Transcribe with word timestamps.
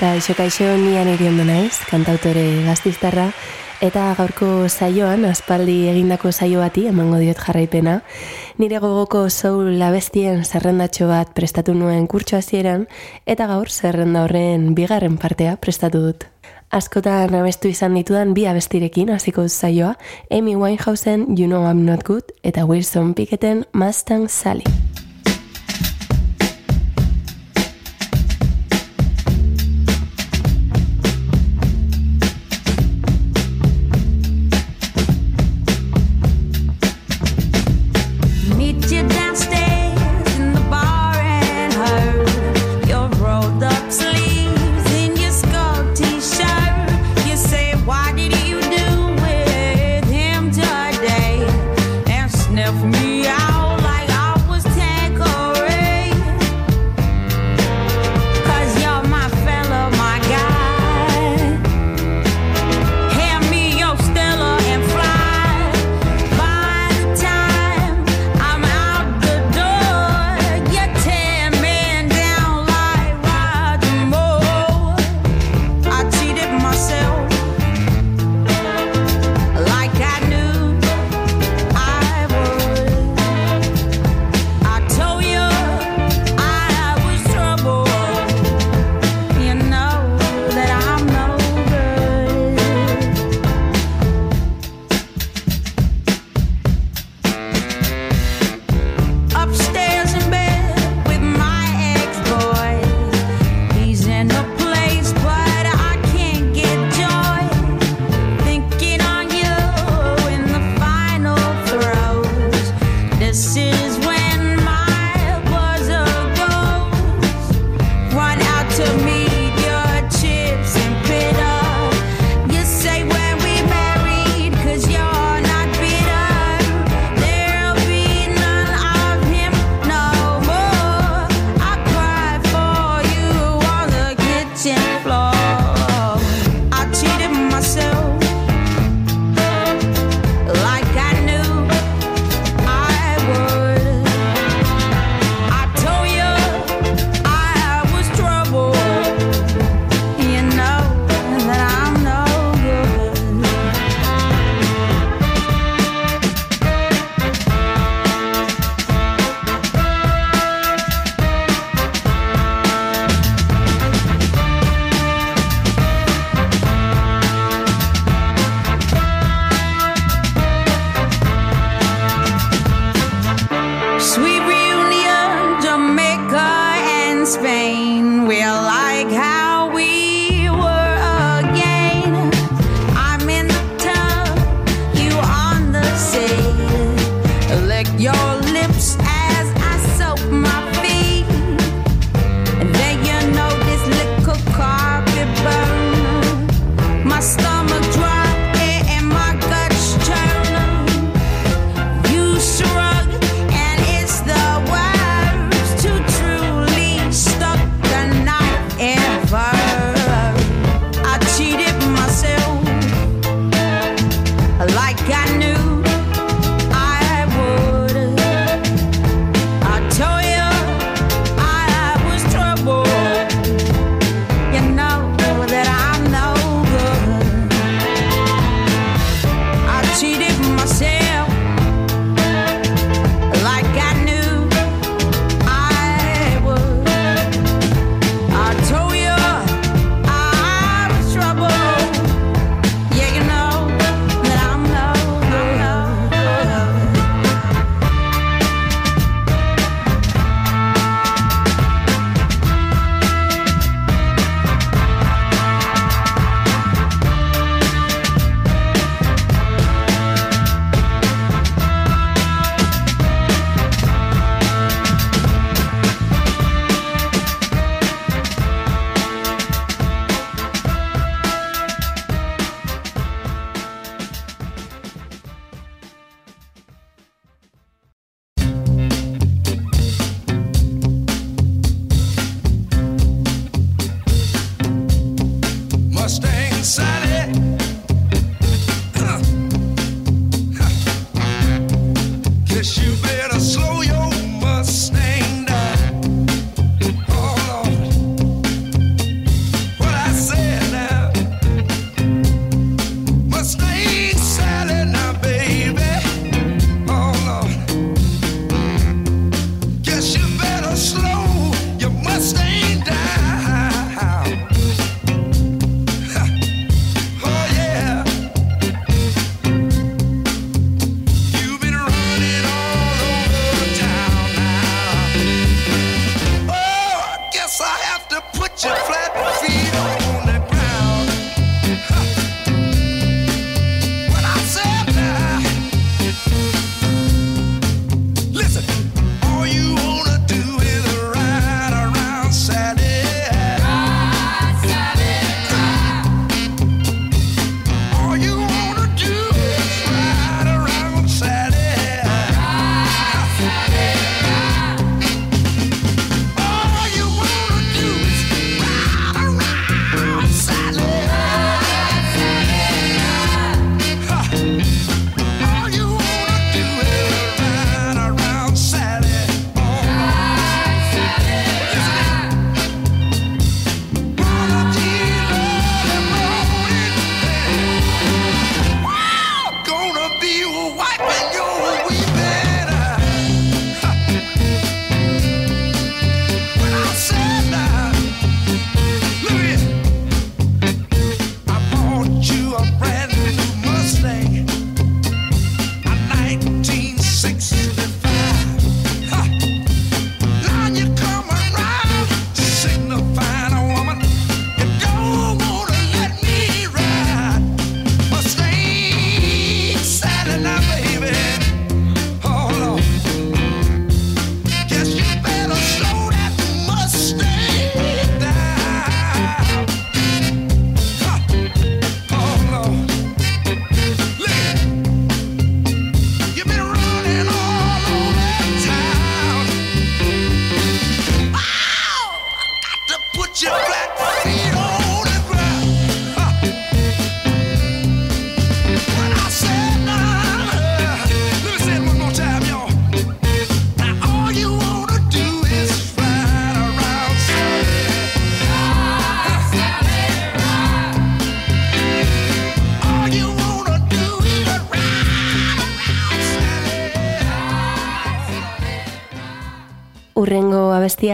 Kaixo, 0.00 0.32
kaixo, 0.32 0.64
nian 0.80 1.10
iriondo 1.12 1.44
naiz, 1.44 1.74
kantautore 1.84 2.62
gaztiztarra, 2.64 3.26
eta 3.84 4.06
gaurko 4.16 4.46
saioan, 4.72 5.26
aspaldi 5.28 5.90
egindako 5.90 6.30
saio 6.32 6.62
bati, 6.64 6.86
emango 6.88 7.18
diot 7.20 7.36
jarraipena, 7.36 7.98
nire 8.56 8.80
gogoko 8.80 9.26
soul 9.28 9.74
labestien 9.76 10.40
zerrendatxo 10.46 11.10
bat 11.10 11.34
prestatu 11.36 11.74
nuen 11.76 12.06
kurtso 12.08 12.38
hasieran 12.38 12.86
eta 13.28 13.50
gaur 13.52 13.68
zerrenda 13.68 14.24
horren 14.24 14.70
bigarren 14.72 15.20
partea 15.20 15.58
prestatu 15.60 16.00
dut. 16.06 16.24
Askotan 16.72 17.36
abestu 17.36 17.68
izan 17.68 18.00
ditudan 18.00 18.32
bi 18.32 18.48
abestirekin 18.48 19.12
hasiko 19.12 19.44
saioa, 19.48 19.98
Amy 20.30 20.56
Winehousen 20.56 21.28
You 21.36 21.44
Know 21.44 21.68
I'm 21.68 21.84
Not 21.84 22.08
Good 22.08 22.32
eta 22.42 22.64
Wilson 22.64 23.12
Picketen 23.12 23.66
Mustang 23.74 24.30
Sally. 24.30 24.64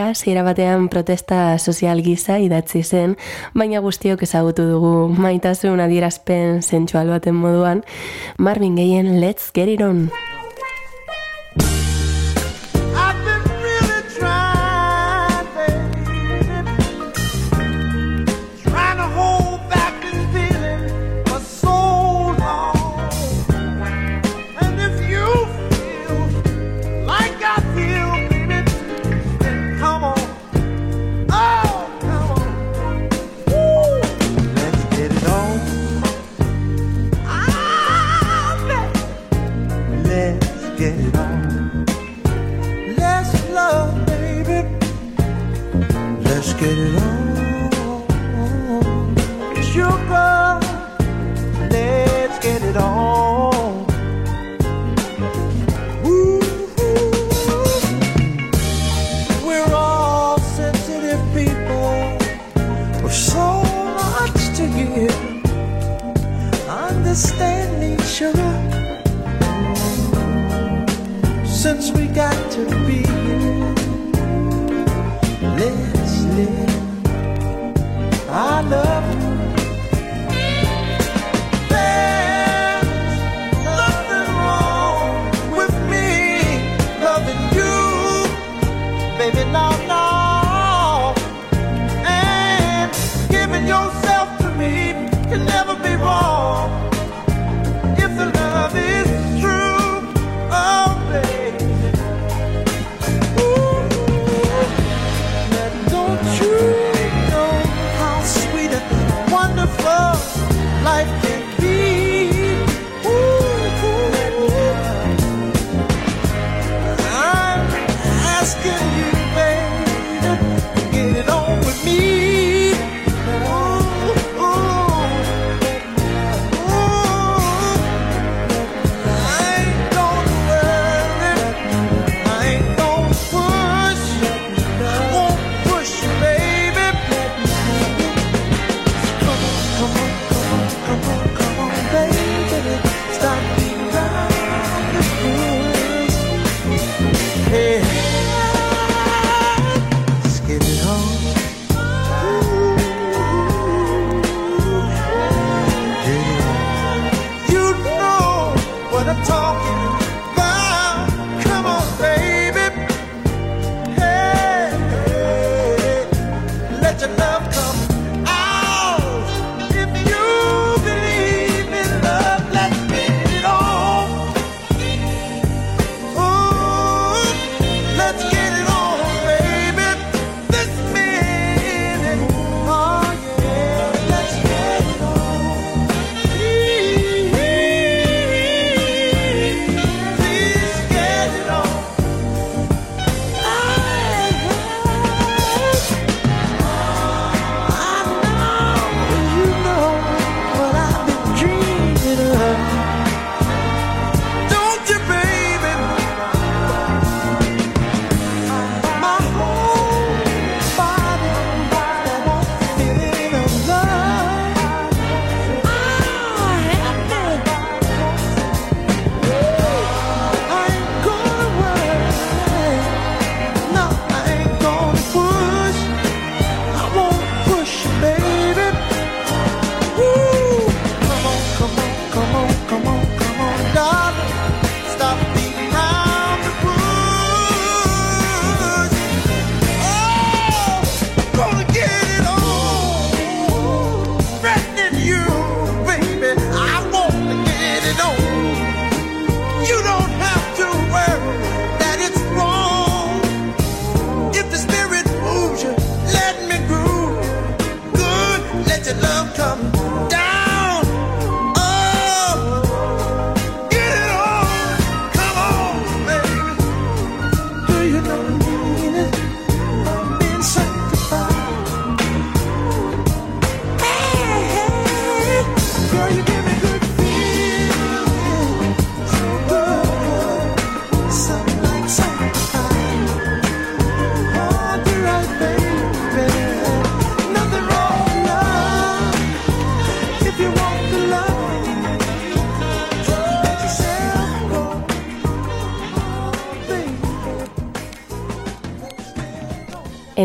Abestia, 0.07 0.15
zira 0.15 0.43
batean 0.43 0.89
protesta 0.89 1.59
sozial 1.59 2.03
giza 2.03 2.39
idatzi 2.39 2.83
zen, 2.85 3.17
baina 3.55 3.81
guztiok 3.81 4.23
ezagutu 4.23 4.67
dugu 4.69 5.09
maitasun 5.19 5.81
adierazpen 5.83 6.63
zentsual 6.63 7.11
baten 7.11 7.35
moduan, 7.35 7.83
Marvin 8.39 8.77
Gayen 8.77 9.21
Let's 9.21 9.51
Get 9.53 9.69
It 9.69 9.83
On! 9.83 10.07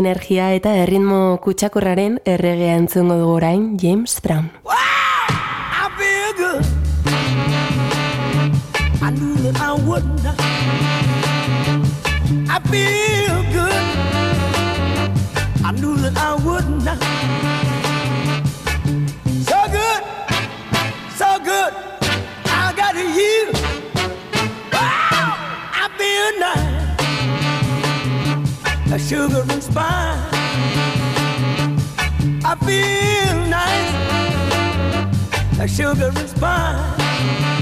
energia 0.02 0.50
eta 0.56 0.72
erritmo 0.82 1.38
kutsakorraren 1.44 2.18
erregea 2.34 2.74
entzungo 2.80 3.14
dugu 3.20 3.36
orain 3.38 3.62
James 3.82 4.18
Brown. 4.24 4.50
Wow! 4.64 4.74
I 5.82 5.86
feel 5.98 6.30
good. 6.42 6.64
I 9.02 9.10
knew 9.14 9.34
that 9.44 9.56
I 9.62 9.72
would 9.86 10.06
not. 10.24 10.38
I 12.54 12.58
feel 12.70 13.38
good. 13.56 13.84
I 15.64 15.70
knew 15.78 15.96
that 16.04 16.16
I 16.18 16.34
would 16.44 16.68
not. 16.84 17.61
sugar 29.08 29.44
and 29.48 29.62
spice. 29.62 30.18
I 32.44 32.54
feel 32.66 33.36
nice, 33.48 33.92
like 35.58 35.70
sugar 35.70 36.12
and 36.14 36.28
spice. 36.28 37.61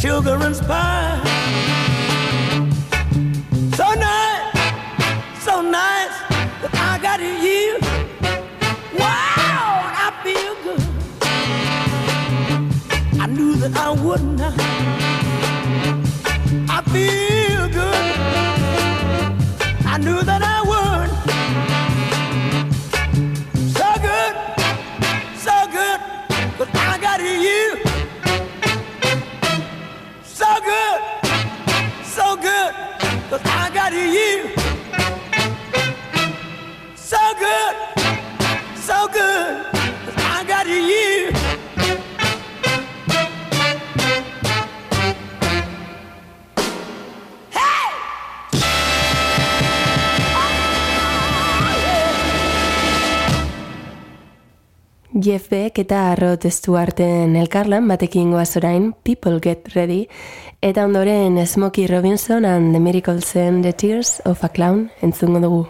Sugar 0.00 0.38
and 0.40 0.56
spice, 0.56 1.28
So 3.76 3.84
nice, 3.92 5.44
so 5.44 5.60
nice 5.60 6.16
that 6.62 6.70
I 6.72 6.98
got 7.02 7.20
it 7.20 7.38
here. 7.38 7.78
Wow, 8.98 9.92
I 9.94 10.10
feel 10.24 10.54
good. 10.64 10.80
I 13.20 13.26
knew 13.26 13.56
that 13.56 13.76
I 13.76 13.90
would 13.90 14.22
not. 14.22 14.79
Elizbek 55.50 55.80
eta 55.82 56.00
arro 56.12 56.36
testu 56.38 56.76
arten 56.78 57.34
elkarlan 57.34 57.88
batekin 57.90 58.30
goaz 58.30 58.54
orain 58.60 58.92
People 59.02 59.40
Get 59.42 59.74
Ready 59.74 60.06
eta 60.62 60.84
ondoren 60.86 61.44
Smokey 61.44 61.88
Robinson 61.90 62.44
and 62.44 62.72
the 62.72 62.78
Miracles 62.78 63.34
and 63.34 63.64
the 63.64 63.72
Tears 63.72 64.20
of 64.24 64.44
a 64.44 64.48
Clown 64.48 64.90
entzungo 65.02 65.40
dugu. 65.40 65.66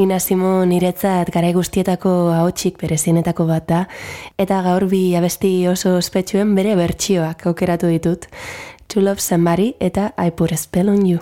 Nina 0.00 0.16
Simon 0.16 0.70
iretzat 0.72 1.28
gara 1.28 1.50
guztietako 1.52 2.10
ahotsik 2.32 2.78
berezienetako 2.80 3.44
bat 3.50 3.66
da, 3.68 3.80
eta 4.40 4.62
gaur 4.64 4.86
bi 4.88 5.00
abesti 5.18 5.50
oso 5.68 5.92
ospetsuen 5.98 6.54
bere 6.56 6.72
bertsioak 6.78 7.44
aukeratu 7.50 7.90
ditut. 7.92 8.24
To 8.88 9.04
love 9.04 9.20
somebody 9.20 9.74
eta 9.78 10.14
I 10.16 10.30
put 10.30 10.52
a 10.52 10.56
spell 10.56 10.88
on 10.88 11.04
you. 11.04 11.20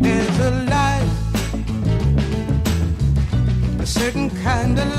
There's 0.00 0.38
a 0.40 0.50
light 0.72 1.04
A 3.82 3.86
certain 3.86 4.30
kind 4.42 4.78
of 4.78 4.86
light 4.86 4.95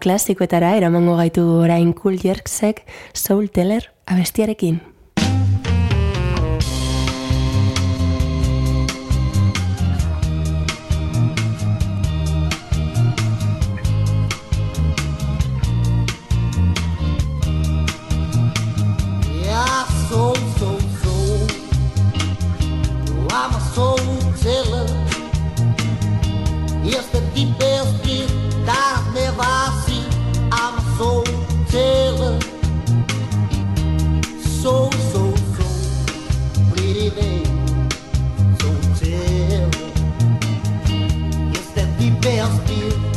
klasikoetara 0.00 0.74
eramango 0.78 1.16
gaitu 1.20 1.44
orain 1.62 1.94
Cool 1.94 2.18
Jerksek 2.22 2.82
Soul 3.14 3.48
Teller 3.52 3.90
abestiarekin. 4.06 4.80
yourself, 42.30 42.66
dear. 42.68 43.09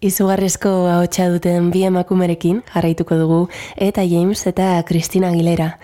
Izugarrizko 0.00 0.70
ahotsa 0.88 1.26
duten 1.28 1.66
bi 1.68 1.82
emakumerekin 1.84 2.62
jarraituko 2.72 3.18
dugu 3.20 3.40
eta 3.76 4.00
James 4.08 4.46
eta 4.48 4.68
Christina 4.88 5.28
Aguilera. 5.28 5.74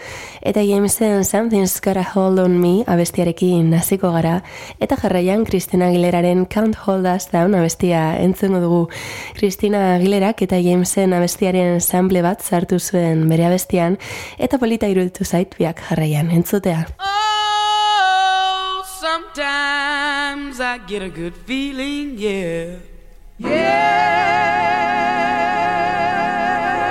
Eta 0.40 0.62
Jamesen 0.64 1.20
Something's 1.22 1.82
Gotta 1.84 2.00
Hold 2.14 2.40
On 2.40 2.56
Me 2.56 2.80
abestiarekin 2.88 3.68
naziko 3.68 4.14
gara 4.14 4.38
eta 4.80 4.96
jarraian 4.96 5.44
Christina 5.44 5.90
Aguileraren 5.90 6.46
Can't 6.48 6.80
Hold 6.86 7.04
Us 7.12 7.28
Down 7.28 7.54
abestia 7.60 8.16
entzungo 8.22 8.64
dugu. 8.64 8.88
Christina 9.36 9.96
Aguilerak 9.98 10.40
eta 10.48 10.62
Jamesen 10.64 11.12
abestiaren 11.12 11.82
sample 11.84 12.24
bat 12.24 12.40
sartu 12.40 12.80
zuen 12.80 13.28
bere 13.28 13.44
abestian 13.52 14.00
eta 14.38 14.56
polita 14.56 14.88
iruditu 14.88 15.28
zait 15.28 15.52
biak 15.60 15.84
jarraian 15.90 16.32
entzutea. 16.32 16.86
Oh, 16.96 18.82
sometimes 18.96 20.58
I 20.58 20.80
get 20.88 21.02
a 21.02 21.10
good 21.10 21.36
feeling, 21.44 22.16
yeah. 22.16 22.95
Yeah. 23.38 23.52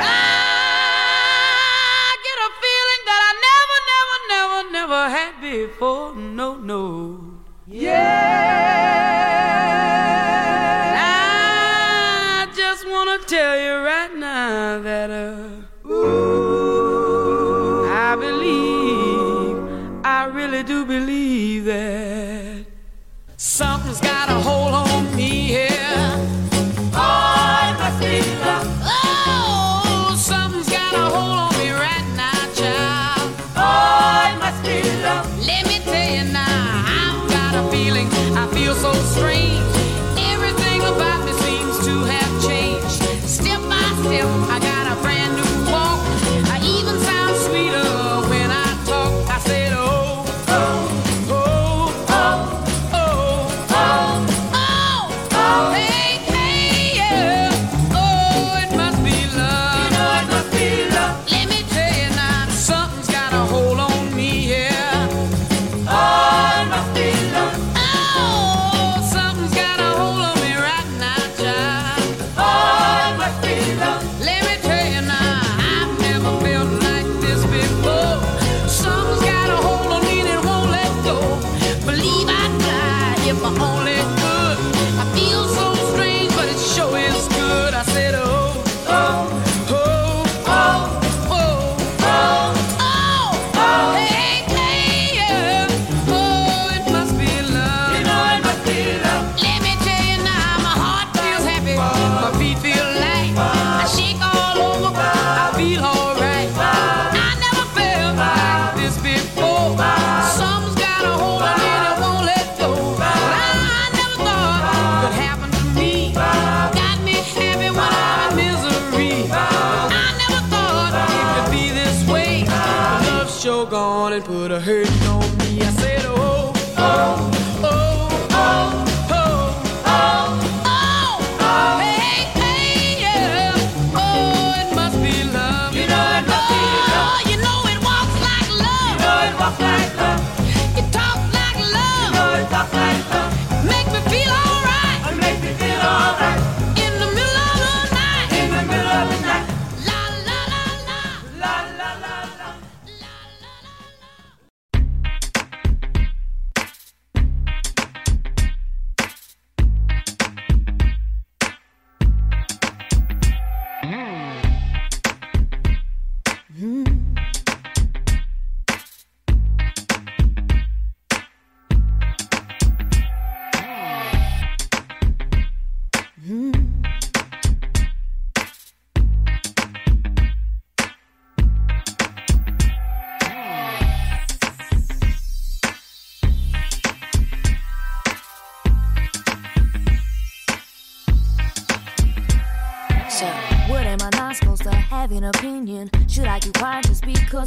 I 0.04 0.06
get 2.26 2.38
a 2.46 2.48
feeling 2.62 3.02
that 3.10 3.22
I 3.30 3.32
never, 3.48 3.78
never, 3.92 4.18
never, 4.34 4.60
never 4.72 5.02
had 5.10 5.34
before. 5.42 6.14
No, 6.16 6.56
no. 6.56 6.84
Yeah. 7.66 8.04
I 10.98 12.48
just 12.56 12.88
want 12.88 13.22
to 13.22 13.28
tell 13.28 13.58
you 13.60 13.74
right 13.84 14.16
now 14.16 14.78
that, 14.84 15.10
uh, 15.10 15.50
ooh, 15.90 17.88
I 17.90 18.16
believe, 18.16 19.58
I 20.06 20.26
really 20.26 20.62
do 20.62 20.86
believe 20.86 21.66
that 21.66 22.68
something's 23.36 23.75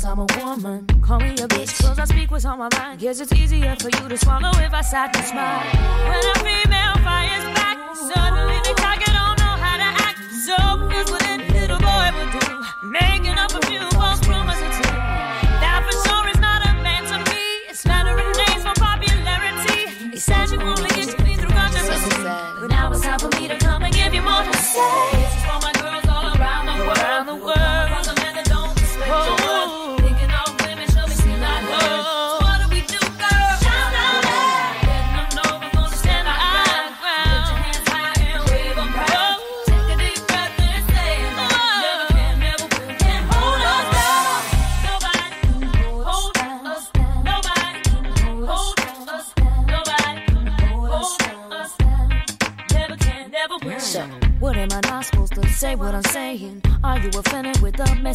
I'm 0.09 0.21
a 0.21 0.27
woman. 0.43 0.87
Call 1.03 1.21
me 1.21 1.33
a 1.33 1.47
bitch, 1.47 1.83
cause 1.83 1.99
I 1.99 2.07
speak 2.07 2.31
what's 2.31 2.47
on 2.47 2.59
my 2.59 2.71
mind. 2.79 2.99
Guess 2.99 3.21
it's 3.21 3.33
easier 3.35 3.77
for 3.77 3.91
you 3.91 4.09
to 4.09 4.17
swallow 4.17 4.53
if 4.57 4.73
I 4.73 4.81
sat 4.81 5.15
and 5.15 5.27
smile. 5.27 5.61
When 6.09 6.25
a 6.25 6.35
female 6.41 6.97
fires 7.05 7.45
back, 7.53 7.77
suddenly 7.95 8.57
they 8.65 8.73
target 8.73 9.13
don't 9.13 9.39
know 9.39 9.55
how 9.61 9.77
to 9.77 9.91
act. 10.09 10.19
So 10.47 10.57
here's 10.89 11.11
what 11.11 11.23
a 11.29 11.37
little 11.53 11.79
boy 11.79 12.09
would 12.17 12.33
do. 12.41 12.89
Making 12.89 13.37
up 13.37 13.53
a 13.53 13.61
few 13.67 13.85
false 13.91 14.21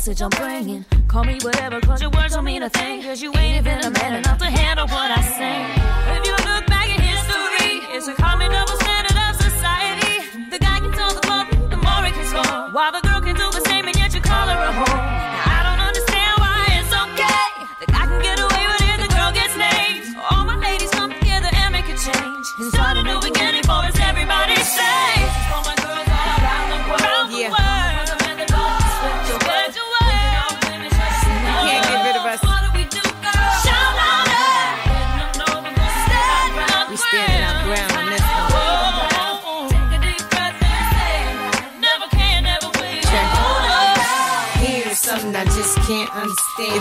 message 0.05 0.21
I'm 0.21 0.29
bringing. 0.31 0.83
Call 1.07 1.23
me 1.23 1.37
whatever, 1.41 1.79
cause 1.79 2.01
your 2.01 2.11
words 2.11 2.33
don't 2.33 2.43
mean 2.43 2.61
a 2.61 2.69
thing. 2.69 3.03
Cause 3.03 3.21
you 3.21 3.33
ain't 3.37 3.65
even 3.65 3.79
a 3.85 3.89
man 3.89 4.15
enough 4.15 4.37
to 4.39 4.49
handle 4.49 4.85
what 4.87 5.09
I 5.09 5.21
say. 5.21 5.55
If 6.17 6.25
you 6.27 6.33
look 6.51 6.67
back 6.67 6.89
in 6.89 6.99
history, 6.99 7.95
it's 7.95 8.09
a 8.09 8.13
common 8.13 8.51
double 8.51 8.82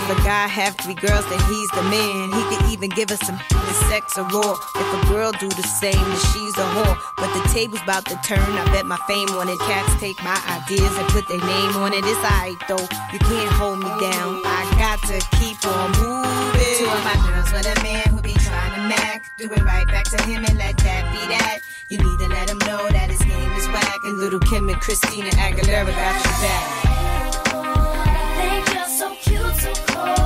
If 0.03 0.19
a 0.19 0.21
guy 0.27 0.47
have 0.51 0.75
three 0.83 0.99
girls, 0.99 1.23
then 1.31 1.39
he's 1.47 1.71
the 1.71 1.83
man. 1.87 2.27
He 2.27 2.43
could 2.51 2.67
even 2.67 2.89
give 2.89 3.09
us 3.09 3.23
some 3.23 3.39
sex 3.87 4.17
a 4.17 4.23
raw. 4.35 4.59
If 4.75 4.89
a 4.99 5.07
girl 5.07 5.31
do 5.31 5.47
the 5.47 5.63
same, 5.63 5.95
then 5.95 6.19
she's 6.35 6.51
a 6.59 6.67
whore. 6.75 6.99
But 7.15 7.31
the 7.31 7.39
table's 7.55 7.81
about 7.83 8.03
to 8.11 8.19
turn. 8.19 8.43
I 8.43 8.65
bet 8.75 8.85
my 8.85 8.99
fame 9.07 9.29
on 9.39 9.47
it. 9.47 9.57
Cats 9.59 9.95
take 10.03 10.19
my 10.19 10.35
ideas 10.59 10.91
and 10.99 11.07
put 11.07 11.23
their 11.29 11.39
name 11.39 11.79
on 11.79 11.93
it. 11.93 12.03
It's 12.03 12.19
alright 12.19 12.59
though. 12.67 12.83
You 13.15 13.19
can't 13.23 13.51
hold 13.55 13.79
me 13.79 13.87
down. 14.03 14.43
I 14.43 14.67
got 14.75 14.99
to 15.07 15.23
keep 15.39 15.55
on 15.71 15.95
moving. 15.95 16.75
Two 16.75 16.91
of 16.91 16.99
my 17.07 17.15
girls 17.23 17.55
with 17.55 17.71
a 17.71 17.77
man 17.79 18.03
who 18.11 18.19
be 18.19 18.35
trying 18.43 18.75
to 18.75 18.83
mac. 18.91 19.23
Do 19.37 19.47
it 19.47 19.63
right 19.63 19.87
back 19.87 20.03
to 20.11 20.19
him 20.27 20.43
and 20.43 20.57
let 20.59 20.75
that 20.83 21.03
be 21.15 21.23
that. 21.31 21.59
You 21.87 21.97
need 22.03 22.19
to 22.19 22.27
let 22.27 22.49
him 22.49 22.59
know 22.67 22.91
that 22.91 23.07
his 23.07 23.23
name 23.23 23.51
is 23.55 23.67
whack. 23.71 24.03
And 24.03 24.19
Lil' 24.19 24.43
Kim 24.51 24.67
and 24.67 24.81
Christina 24.81 25.29
Aguilera 25.39 25.95
got 25.95 26.15
you 26.19 26.31
back. 26.43 26.92
You're 29.33 29.51
so 29.55 29.73
cold. 29.87 30.22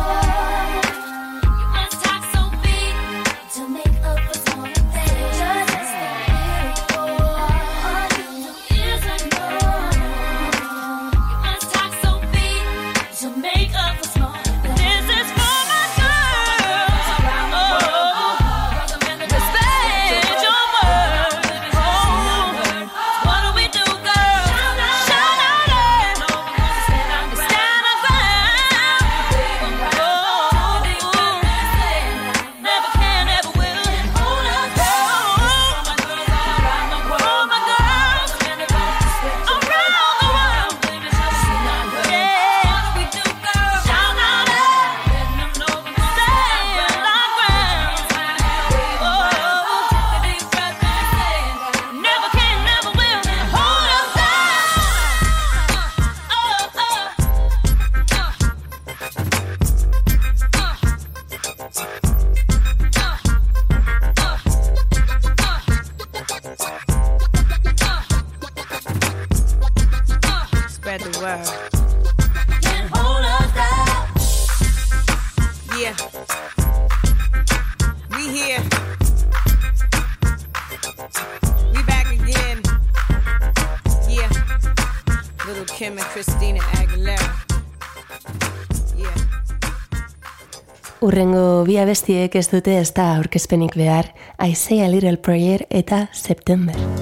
abestiek 91.81 92.35
ez 92.35 92.47
dute 92.51 92.77
ez 92.79 92.91
da 92.95 93.11
aurkezpenik 93.17 93.75
behar, 93.77 94.11
I 94.39 94.55
Say 94.55 94.81
a 94.81 94.89
Little 94.89 95.17
Prayer 95.17 95.65
eta 95.69 96.07
September. 96.13 96.96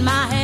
in 0.00 0.04
my 0.04 0.26
head. 0.32 0.39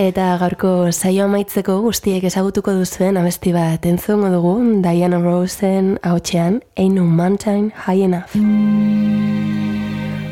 Eta 0.00 0.38
gaurko 0.40 0.68
saio 0.96 1.26
amaitzeko 1.26 1.74
guztiek 1.84 2.22
ezagutuko 2.24 2.72
duzuen 2.72 3.18
abesti 3.20 3.52
bat 3.52 3.84
entzungo 3.84 4.30
dugu 4.32 4.54
Diana 4.80 5.18
Rosen 5.20 5.98
hautsean 6.00 6.62
Ain't 6.78 6.96
No 6.96 7.04
Mountain 7.04 7.68
High 7.84 8.08
Enough. 8.08 8.32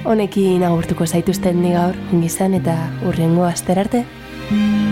Honekin 0.08 0.64
agurtuko 0.64 1.04
zaituzten 1.04 1.60
ni 1.60 1.76
gaur, 1.76 2.00
ongizan 2.14 2.56
eta 2.56 2.80
urrengo 3.04 3.44
asterarte. 3.44 4.06
If 4.48 4.87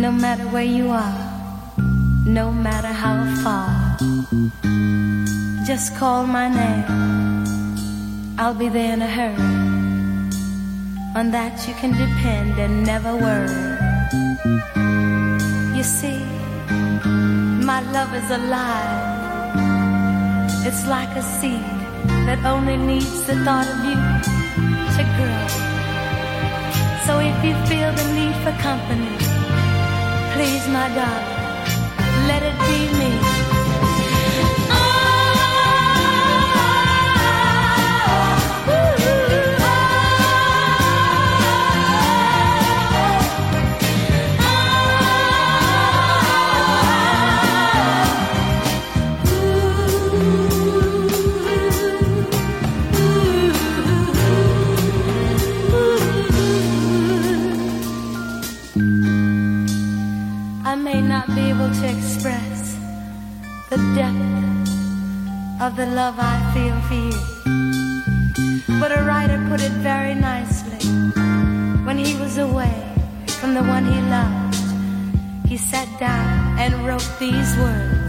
No 0.00 0.10
matter 0.10 0.44
where 0.44 0.64
you 0.64 0.88
are, 0.88 1.14
no 2.24 2.50
matter 2.50 2.88
how 2.88 3.18
far, 3.44 3.68
just 5.66 5.94
call 5.94 6.26
my 6.26 6.48
name. 6.48 6.86
I'll 8.38 8.54
be 8.54 8.70
there 8.70 8.94
in 8.94 9.02
a 9.02 9.06
hurry. 9.06 9.50
On 11.14 11.30
that 11.32 11.68
you 11.68 11.74
can 11.74 11.92
depend 11.92 12.58
and 12.58 12.82
never 12.82 13.14
worry. 13.14 13.76
You 15.76 15.82
see, 15.82 16.24
my 17.70 17.82
love 17.92 18.14
is 18.14 18.30
alive. 18.30 19.54
It's 20.66 20.86
like 20.86 21.14
a 21.14 21.22
seed 21.22 21.60
that 22.26 22.40
only 22.46 22.78
needs 22.78 23.26
the 23.26 23.36
thought 23.44 23.68
of 23.68 23.78
you 23.84 24.00
to 24.96 25.02
grow. 25.16 25.44
So 27.04 27.18
if 27.20 27.36
you 27.44 27.54
feel 27.68 27.92
the 27.92 28.06
need 28.16 28.36
for 28.42 28.52
company, 28.62 29.19
please, 30.40 30.66
my 30.68 30.88
darling, 30.94 32.26
let 32.26 32.42
it 32.42 32.56
be 32.60 32.98
me. 32.98 33.29
The 65.80 65.86
love 65.86 66.16
I 66.18 66.36
feel 66.52 66.78
for 66.88 66.98
you. 67.08 68.78
But 68.78 68.92
a 68.92 69.02
writer 69.02 69.42
put 69.48 69.62
it 69.62 69.72
very 69.80 70.14
nicely. 70.14 70.82
When 71.86 71.96
he 71.96 72.20
was 72.20 72.36
away 72.36 72.76
from 73.40 73.54
the 73.54 73.62
one 73.62 73.86
he 73.86 73.98
loved, 74.16 74.56
he 75.48 75.56
sat 75.56 75.88
down 75.98 76.58
and 76.58 76.86
wrote 76.86 77.10
these 77.18 77.56
words. 77.56 77.99